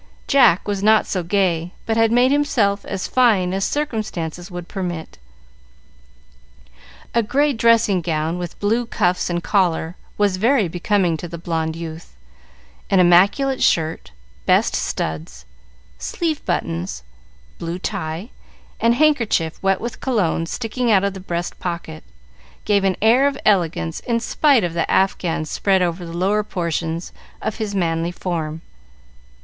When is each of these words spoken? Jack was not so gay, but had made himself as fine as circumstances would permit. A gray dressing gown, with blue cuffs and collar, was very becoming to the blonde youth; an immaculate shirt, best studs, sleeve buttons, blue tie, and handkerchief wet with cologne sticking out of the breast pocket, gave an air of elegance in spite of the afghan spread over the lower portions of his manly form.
Jack 0.25 0.67
was 0.67 0.81
not 0.81 1.05
so 1.05 1.21
gay, 1.21 1.73
but 1.85 1.95
had 1.95 2.11
made 2.11 2.31
himself 2.31 2.83
as 2.85 3.05
fine 3.05 3.53
as 3.53 3.63
circumstances 3.63 4.49
would 4.49 4.67
permit. 4.67 5.19
A 7.13 7.21
gray 7.21 7.53
dressing 7.53 8.01
gown, 8.01 8.39
with 8.39 8.59
blue 8.59 8.87
cuffs 8.87 9.29
and 9.29 9.43
collar, 9.43 9.95
was 10.17 10.37
very 10.37 10.67
becoming 10.67 11.17
to 11.17 11.27
the 11.27 11.37
blonde 11.37 11.75
youth; 11.75 12.15
an 12.89 12.99
immaculate 12.99 13.61
shirt, 13.61 14.09
best 14.47 14.75
studs, 14.75 15.45
sleeve 15.99 16.43
buttons, 16.47 17.03
blue 17.59 17.77
tie, 17.77 18.31
and 18.79 18.95
handkerchief 18.95 19.61
wet 19.61 19.79
with 19.79 20.01
cologne 20.01 20.47
sticking 20.47 20.89
out 20.91 21.03
of 21.03 21.13
the 21.13 21.19
breast 21.19 21.59
pocket, 21.59 22.03
gave 22.65 22.83
an 22.83 22.97
air 23.03 23.27
of 23.27 23.37
elegance 23.45 23.99
in 23.99 24.19
spite 24.19 24.63
of 24.63 24.73
the 24.73 24.89
afghan 24.89 25.45
spread 25.45 25.83
over 25.83 26.03
the 26.07 26.17
lower 26.17 26.43
portions 26.43 27.11
of 27.39 27.57
his 27.57 27.75
manly 27.75 28.11
form. 28.11 28.63